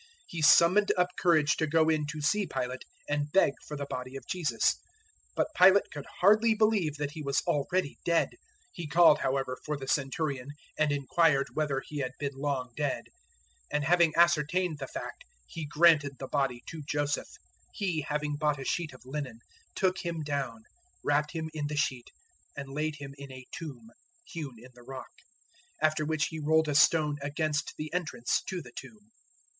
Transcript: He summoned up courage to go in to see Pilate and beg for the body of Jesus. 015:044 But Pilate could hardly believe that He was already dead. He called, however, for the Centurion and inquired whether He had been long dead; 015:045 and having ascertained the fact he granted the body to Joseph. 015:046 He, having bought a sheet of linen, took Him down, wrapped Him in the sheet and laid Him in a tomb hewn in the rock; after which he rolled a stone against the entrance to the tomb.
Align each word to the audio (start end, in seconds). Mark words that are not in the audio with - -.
He 0.25 0.41
summoned 0.41 0.91
up 0.97 1.09
courage 1.19 1.57
to 1.57 1.67
go 1.67 1.87
in 1.87 2.07
to 2.07 2.21
see 2.21 2.47
Pilate 2.47 2.81
and 3.07 3.31
beg 3.31 3.53
for 3.67 3.77
the 3.77 3.85
body 3.85 4.15
of 4.15 4.25
Jesus. 4.25 4.73
015:044 4.73 4.81
But 5.35 5.47
Pilate 5.55 5.91
could 5.91 6.05
hardly 6.21 6.55
believe 6.55 6.97
that 6.97 7.11
He 7.11 7.21
was 7.21 7.41
already 7.45 7.99
dead. 8.03 8.29
He 8.71 8.87
called, 8.87 9.19
however, 9.19 9.59
for 9.63 9.77
the 9.77 9.87
Centurion 9.87 10.53
and 10.75 10.91
inquired 10.91 11.49
whether 11.53 11.83
He 11.85 11.99
had 11.99 12.13
been 12.17 12.33
long 12.33 12.71
dead; 12.75 13.09
015:045 13.71 13.73
and 13.73 13.83
having 13.83 14.15
ascertained 14.15 14.79
the 14.79 14.87
fact 14.87 15.23
he 15.45 15.67
granted 15.67 16.13
the 16.17 16.27
body 16.27 16.63
to 16.65 16.81
Joseph. 16.81 17.29
015:046 17.29 17.35
He, 17.73 18.01
having 18.01 18.35
bought 18.37 18.59
a 18.59 18.65
sheet 18.65 18.93
of 18.93 19.05
linen, 19.05 19.37
took 19.75 19.99
Him 19.99 20.23
down, 20.23 20.63
wrapped 21.03 21.33
Him 21.33 21.47
in 21.53 21.67
the 21.67 21.77
sheet 21.77 22.09
and 22.57 22.69
laid 22.69 22.95
Him 22.95 23.13
in 23.19 23.31
a 23.31 23.45
tomb 23.51 23.91
hewn 24.25 24.55
in 24.57 24.71
the 24.73 24.81
rock; 24.81 25.11
after 25.79 26.03
which 26.03 26.29
he 26.29 26.39
rolled 26.39 26.67
a 26.67 26.73
stone 26.73 27.19
against 27.21 27.75
the 27.77 27.93
entrance 27.93 28.41
to 28.47 28.63
the 28.63 28.73
tomb. 28.75 29.11